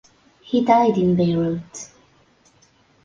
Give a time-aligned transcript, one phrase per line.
[0.41, 1.89] He died in Beirut.